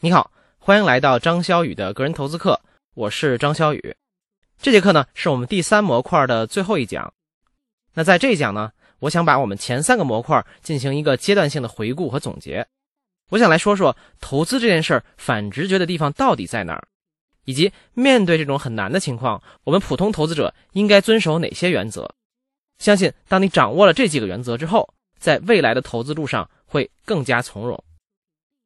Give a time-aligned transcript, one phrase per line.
[0.00, 2.60] 你好，欢迎来到张潇雨的个人投资课，
[2.92, 3.96] 我是张潇雨。
[4.60, 7.14] 这节课呢是我们第三模块的最后一讲。
[7.94, 12.66] 那在这一讲呢，我想把我们前三个模块进行一个阶段性的回顾和总结。
[13.30, 16.86] 我想来说说投资这件事儿反直觉的地方到底在哪儿，
[17.46, 22.14] 以及面对这种很难的情况，我们普通投资者应该遵守哪些原则。
[22.78, 27.82] 相信当你掌握了这几个原则之后，在未来的投资路上会更加从容。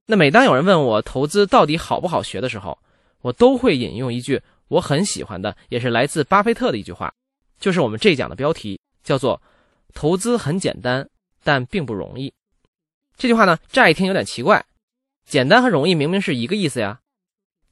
[0.07, 2.79] 那每当有人问我投资到底好不好学的时候，
[3.21, 7.13] 我都会引用一句我很喜欢的，也是来自巴菲特的一句话，
[7.59, 9.41] 就是我们这讲的标题，叫做
[9.95, 11.09] “投资很简单，
[11.45, 12.33] 但并不容易”。
[13.17, 14.65] 这句话呢，乍一听有点奇怪，
[15.27, 17.01] 简单和容易明明是一个意思呀，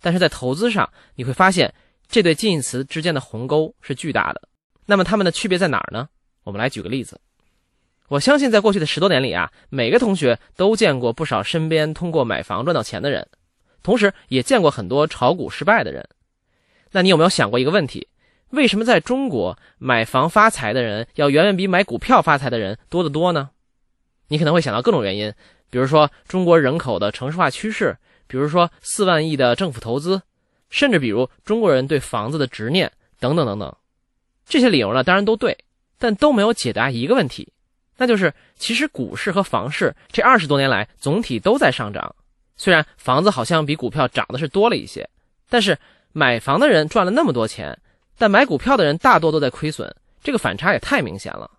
[0.00, 1.74] 但是在投资上你会发现
[2.08, 4.48] 这对近义词之间的鸿沟是巨大的。
[4.86, 6.08] 那么它们的区别在哪儿呢？
[6.44, 7.20] 我们来举个例子。
[8.08, 13.28] 我相信，在过去的十多年里啊，每个同学都见过不少身边通过买房赚到钱的人，
[13.82, 16.08] 同时也见过很多炒股失败的人。
[16.90, 18.08] 那你有没有想过一个问题？
[18.48, 23.50] 为什么在中国买房发财的人要远远比买股票发财的人多得多呢？
[24.28, 25.30] 你可能会想到各种原因，
[25.68, 30.22] 比如说中国人口的城市化趋势，比如说四万亿的政府投资，
[30.70, 33.76] 甚至比如中国人对房子的执念等等等等。
[34.46, 35.58] 这些理由呢，当然都对，
[35.98, 37.52] 但都没有解答一个问题。
[38.00, 42.14] 那就是，其实股市和房市这二十多年来总体都在上涨，
[42.56, 45.10] 虽然房子好像比股票涨的是多了一些，
[45.50, 45.76] 但是
[46.12, 47.76] 买房的人赚了那么多钱，
[48.16, 51.50] 但买股票的人大多都在亏损，这个反差也太明显了。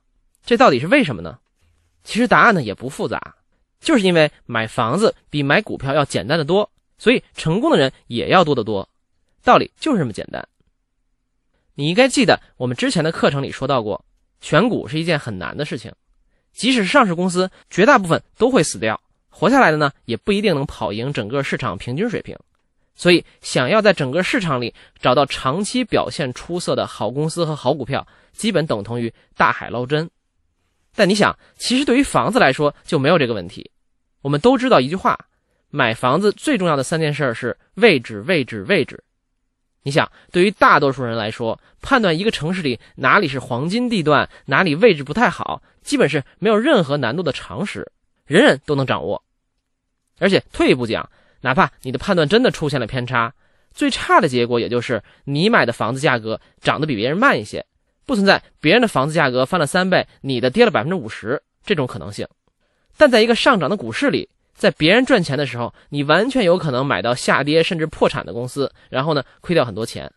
[0.46, 1.38] 这到底是为什么呢？
[2.06, 3.36] 其实答案呢也不复杂，
[3.82, 8.88] 就是因为买房子比买股票要简单的多，所以成功的人也要多得多，
[9.44, 10.48] 道理就是这么简单。
[11.76, 14.06] 你应该记得我们之前的课程里说到过，
[14.40, 15.94] 选股是一件很难的事情。
[16.54, 22.38] 即使是上市公司，绝大部分都会死掉，活下来的呢，也不一定能跑赢整个市场平均水平。
[22.96, 30.10] 所以，想要在整个市场里找到长期表现出色的好公司和好股票，基本等同于大海捞针。
[30.94, 33.72] 但你想，其实对于房子来说就没有这个问题。
[34.22, 35.18] 我们都知道一句话：
[35.70, 39.02] 买房子最重要的三件事是位置、位置、位置。
[39.84, 47.92] 你想，对于大多数人来说，判断一个城市里哪里是黄金地段，哪里位置不太好，基本是没有任何难度的常识，
[48.28, 49.24] 人人都能掌握。
[50.20, 51.10] 而且退一步讲，
[51.42, 53.34] 哪怕你的判断真的出现了偏差，
[53.74, 57.66] 最差的结果也就是你买的房子价格涨得比别人慢一些，
[58.06, 62.28] 不存在别人的房子价格翻了三倍，你的跌了百分之五十这种可能性。
[62.96, 70.12] 但在一个上涨的股市里，在别人赚钱的时候，你完全有可能买到下跌甚至破产的公司，然后呢亏掉很多钱。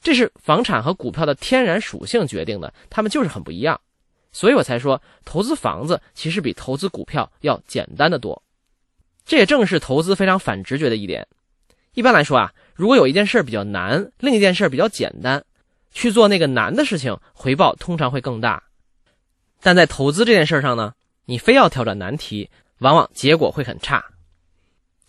[0.00, 3.80] 这是房产和股票的天然属性决定的，它们就是很不一样。
[4.34, 8.42] 所以我才说，投资房子其实比投资股票要简单的多。
[9.24, 11.26] 这也正是投资非常反直觉的一点。
[11.94, 15.42] 一般来说啊，如果有一件事比较难，另一件事比较简单，
[15.92, 18.62] 去做那个难的事情，回报通常会更大。
[19.62, 20.92] 但在投资这件事上呢，
[21.24, 22.50] 你非要挑战难题。
[22.80, 24.04] 往往结果会很差，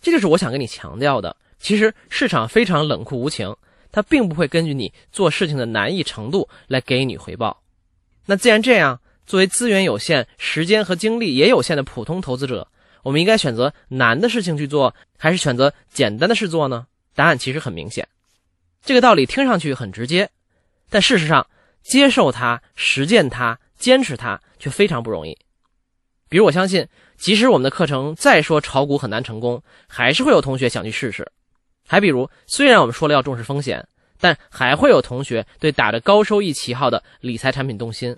[0.00, 1.36] 这就是我想跟你强调的。
[1.58, 3.54] 其实市场非常冷酷无情，
[3.90, 7.60] 它并不会根据你做事情的难易程度来给你回报。
[8.24, 12.68] 那既然这样，作为资源有限、时间和精力也有限的普通投资者，
[13.02, 16.86] 我们应该选择难的事情去做，还是选择简单的事做呢？
[17.14, 18.06] 答案其实很明显。
[18.84, 20.30] 这个道理听上去很直接，
[20.88, 21.48] 但事实上，
[21.82, 25.36] 接受它、实践它、坚持它却非常不容易。
[26.28, 26.86] 比如，我相信。
[27.18, 31.26] 即使我们的课程再说炒股很难成功，还是会有同学想去试试。
[31.88, 33.88] 还比如，虽然我们说了要重视风险，
[34.20, 38.14] 但还会有同学对打着高收益旗号的理财产品动心。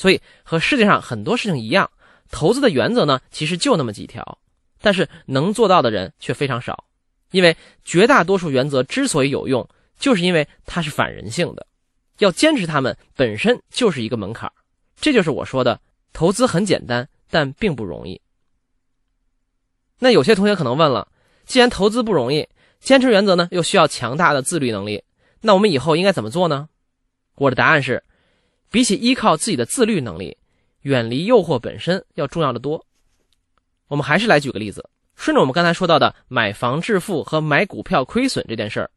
[0.00, 1.90] 所以，和世界上很多事情一样，
[2.30, 4.38] 投资的原则呢，其实就那么几条，
[4.80, 6.84] 但是能做到的人却非常少。
[7.32, 9.68] 因为绝大多数原则之所以有用，
[9.98, 11.66] 就是因为它是反人性的，
[12.20, 14.50] 要坚持它们本身就是一个门槛。
[14.98, 15.78] 这就是我说的，
[16.14, 17.06] 投资很简单。
[17.32, 18.20] 但并不容易。
[20.00, 21.06] 那有些同学可能问了：
[21.46, 22.48] 既然投资不容易，
[22.80, 25.04] 坚持原则呢又需要强大的自律能力，
[25.40, 26.68] 那我们以后应该怎么做呢？
[27.36, 28.02] 我的答案是，
[28.70, 30.36] 比起依靠自己的自律能力，
[30.82, 32.86] 远离诱惑本身要重要的多。
[33.88, 38.90] 我们还是来举个例子，顺着我们刚才说到的买房致富和买股票亏损这件事儿，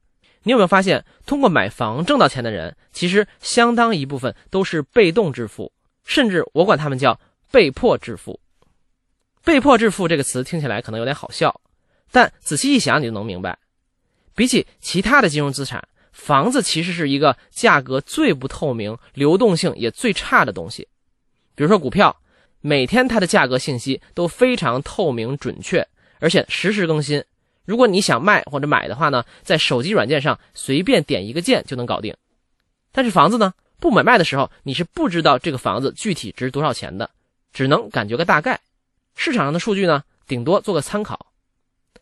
[0.44, 5.72] 你有没有发现，通过买房挣到钱的人，其实相当一部分都是被动致富，
[6.06, 7.19] 甚至我管他们叫。
[7.52, 8.40] 被迫致富，
[9.46, 11.62] 被迫致富这个词听起来可能有点好笑，
[12.12, 13.60] 但仔细一想，你就能明白。
[14.34, 20.88] 比起其他的金融资产，房子其实是一个价格最不透明、流动性也最差的东西。
[21.56, 22.15] 比如说股票，
[22.62, 25.86] 每天它的价格信息都非常透明准确，
[26.19, 27.24] 而且实时更新，
[27.65, 32.16] 如果你想卖或者买的话呢，在手机软件上随便点一个键就能搞定。
[32.92, 37.09] 但是房子呢，不买卖的时候，你是不知道这个房子具体值多少钱的，
[37.51, 38.62] 只能感觉个大概。
[39.16, 41.27] 市场上的数据呢，顶多做个参考。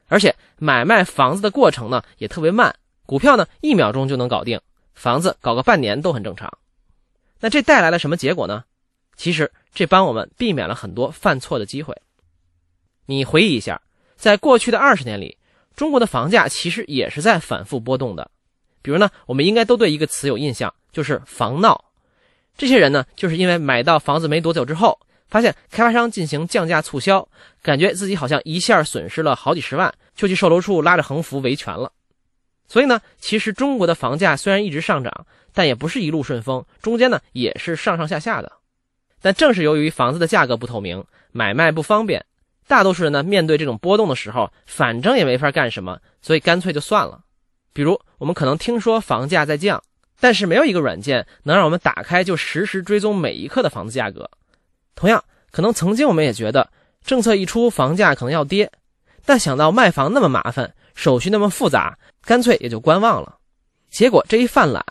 [0.08, 2.76] 而且买卖房子的过程呢也特别慢，
[3.12, 4.62] 股票呢一秒钟就能搞定，
[4.94, 6.50] 房子搞个半年都很正常。
[7.42, 8.64] 那这带来了什么结果呢？
[9.18, 11.94] 其实这帮我们避免了很多犯错的机会。
[13.08, 13.82] 你回忆一下，
[14.16, 15.38] 在过去的二十年里，
[15.76, 18.32] 中国的房价其实也是在反复波动的。
[18.82, 21.84] 比如呢，我们应该都对一个词有印象，就是“房闹”。
[22.58, 24.98] 这些人呢，就是因为买到房子没多久之后。
[25.28, 27.28] 发现开发商进行降价促销，
[27.62, 31.92] 感觉自己好像一下损失了好几十万，就去售楼处拉着横幅维权了。
[32.72, 38.50] 所以呢，其实中国的房价虽然一直上涨，但也不是一路顺风，中间呢也是上上下下的。
[39.22, 41.04] 但正是由于房子的价格不透明，
[41.34, 42.26] 买卖不方便，
[42.68, 47.20] 大多数人呢面对这种波动的时候，反正也没法干什么，所以干脆就算了。
[47.74, 49.84] 比如我们可能听说房价在降，
[50.22, 54.32] 但是没有一个软件能让我们打开就实时追踪每一刻的房子价格。
[54.96, 55.22] 同样，
[55.52, 56.70] 可能曾经我们也觉得
[57.04, 58.72] 政策一出，房价可能要跌，
[59.26, 63.36] 但想到卖房那么麻烦，手续那么复杂，干脆也就观望了。
[63.90, 64.86] 结果这一犯懒，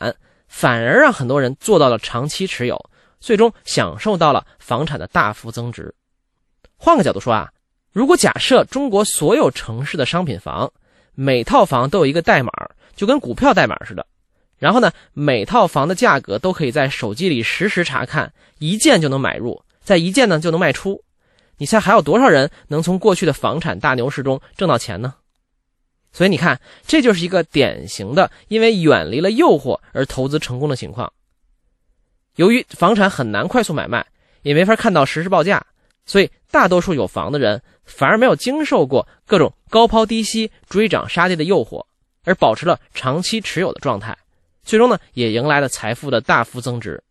[0.49, 2.77] 反而让很多人做到了长期持有，
[3.21, 5.95] 最终享受到了房产的大幅增值。
[6.77, 7.49] 换个角度说啊，
[7.93, 10.73] 如果假设中国所有城市的商品房，
[11.15, 12.51] 每套房都有一个代码，
[12.97, 14.05] 就跟股票代码似的，
[14.59, 19.63] 然后呢，每套房的价格都可以在手机里实时查看，一键就能买入。
[19.85, 21.05] 在一键呢就能卖出，
[21.59, 25.15] 你猜还有多少人能从过去的房产大牛市中挣到钱呢？
[26.13, 31.13] 所以你看，这就是一个典型的因为远离了诱惑而投资成功的情况。
[32.37, 34.07] 由于房产很难快速买卖，
[34.43, 35.67] 也没法看到实时报价，
[36.07, 41.85] 所以大多数有房的人反而没有经受过各种高抛低吸、追涨杀跌的诱惑，
[42.25, 44.17] 而保持了长期持有的状态，
[44.63, 47.03] 最终呢也迎来了财富的大幅增值。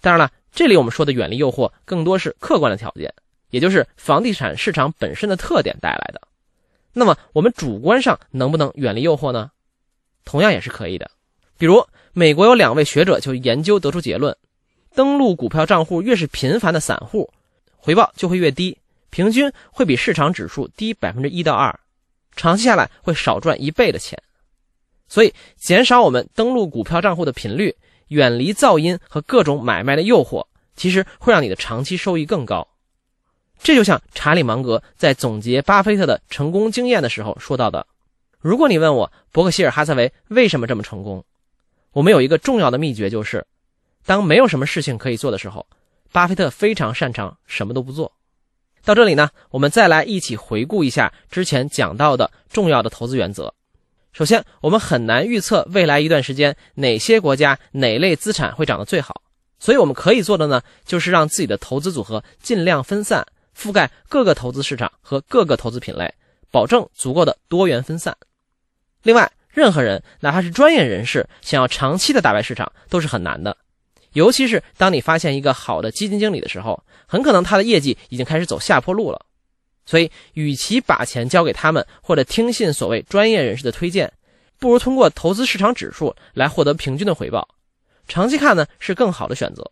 [0.00, 0.30] 当然了。
[0.52, 3.14] 这里我们说的远离诱惑，更多是客观的条件，
[3.50, 6.20] 也就是房地产市场本身的特点带来的。
[6.92, 9.50] 那么我们主观上能不能远离诱惑呢？
[10.24, 11.10] 同样也是可以的。
[11.58, 14.36] 比如，美国有两位学者就研究得出结论：
[14.94, 17.32] 登录股票账户越是频繁的散户，
[17.76, 18.78] 回报就会越低，
[19.10, 21.78] 平均会比市场指数低百分之一到二，
[22.36, 24.22] 长期下来会少赚一倍的钱。
[25.08, 27.76] 所以，减少我们登录股票账户的频率。
[28.10, 30.44] 远离噪音和各种买卖的诱惑，
[30.74, 32.66] 其实会让你的长期收益更高。
[33.62, 37.86] 这就像查理芒格在总结巴菲特的成功经验的时候说到的
[38.40, 41.22] ：“如果你问我伯克希尔哈撒韦为什么这么成功，
[41.92, 43.46] 我们有一个重要的秘诀，就是
[44.06, 45.66] 当没有什么事情可以做的时候，
[46.10, 48.10] 巴菲特非常擅长什么都不做。”
[48.82, 53.52] 到这里呢，我们再来一起回顾一下之前讲到的重要的投资原则。
[54.14, 59.20] 首先，我们很难预测未来一段时间哪些国家哪类资产会涨得最好，
[59.58, 63.26] 所以我们可以做的呢，就是让自己的投资组合尽量分散，
[63.60, 66.14] 覆盖各个投资市场和各个投资品类，
[66.50, 68.16] 保证足够的多元分散。
[69.02, 73.56] 另外，任何人哪怕是专业人士，想要长期的打败市场都是很难的，
[74.14, 79.26] 尤其是当你发现一个好的基金经理的时候，很可能他的业绩已经开始走下坡路了。
[79.84, 84.12] 所以，与其把钱交给他们，或者听信所谓专业人士的推荐，
[84.58, 87.48] 不如通过投资市场指数来获得平均的回报。
[88.06, 89.70] 长期看呢，是更好的选择。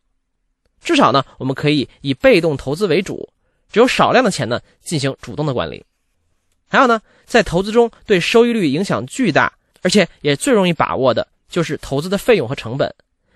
[0.82, 3.28] 至少呢，我们可以以被动投资为主，
[3.70, 5.84] 只有少量的钱呢进行主动的管理。
[6.68, 12.94] 还有呢，在投资中对收益率影响巨大，而且也最容易把握的就是投资的费用和成本。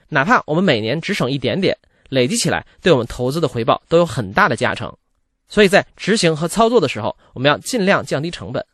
[0.08, 1.76] 哪怕我们每年只省一点点，
[2.10, 4.94] 累积起来对我们投资的回报都有很大的加成。
[5.48, 8.64] 所以在执行和操作的时候，我们要尽量降低成本。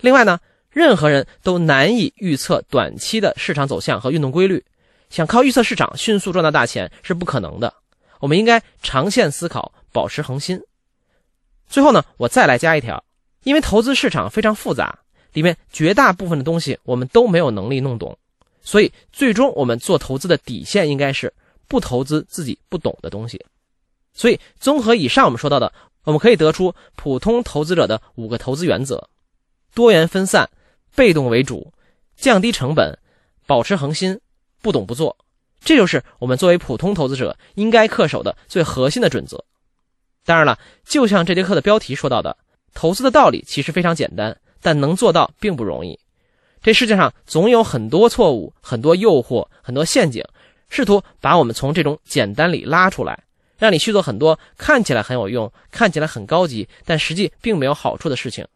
[0.00, 0.38] 另外呢，
[0.70, 4.64] 任何人都难以预测短期的市场走向和运动规律，
[5.10, 7.72] 想靠预测市场迅速赚到大钱是不可能的。
[8.20, 10.58] 我们应该长线思考，保持恒心。
[11.68, 13.02] 最后呢，我再来加一条，
[13.42, 14.98] 因为投资市场非常复杂，
[15.32, 18.16] 里面绝大部分的东西我们都没有能力弄懂，
[18.62, 21.32] 所以最终我们做投资的底线应该是
[21.68, 23.44] 不投资自己不懂的东西。
[24.14, 25.72] 所以综合以上我们说到的。
[26.04, 29.10] 我们可以得出普通投资者的五个投资原则：
[29.74, 30.48] 多元分散、
[30.94, 31.70] 被动为主、
[32.16, 32.98] 降低成本、
[33.46, 34.18] 保持恒心、
[34.62, 35.14] 不懂不做。
[35.62, 39.44] 这就是我们作为普通投资者应该恪守的最核心的准则。
[40.28, 42.36] 当然了，就像这节课的标题说到的，
[42.74, 45.98] 投资的道理其实非常简单，但能做到并不容易。
[46.60, 50.22] 这世界上总有很多错误、很多诱惑、很多陷阱，
[50.68, 53.24] 试图把我们从这种简单里拉出来。
[53.56, 58.46] 让你去做很多看起来很有用、看起来很高级，但实际并没有好处的事情。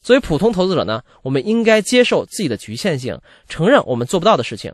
[0.00, 4.72] 作为普通投资者呢，我们应该接受自己的局限性，承认我们做不到的事情，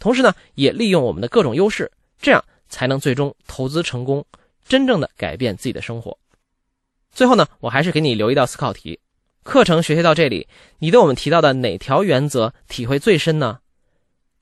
[0.00, 4.26] 同时呢，也利用我们的各种优势，这样才能最终投资成功，
[4.68, 6.18] 真正的改变自己的生活。
[7.12, 9.00] 最后呢，我还是给你留一道思考题：
[9.42, 13.60] 课程学习到这里，你对我们提到的哪条原则体会最深呢？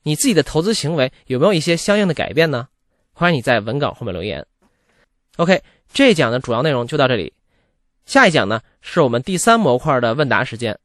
[0.03, 2.67] 你自己的投资行为有没有一些相应的改变呢？
[3.13, 4.45] 欢迎你在文稿后面留言。
[5.37, 7.33] OK，这一讲的主要内容就到这里。
[8.05, 10.77] 下一讲呢，是我们第三模块的问答时间，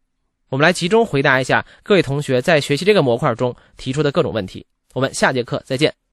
[0.49, 4.65] 我们来集中回答一下各位同学在学习这个模块中提出的各种问题。
[4.95, 6.01] 我们下节课再见。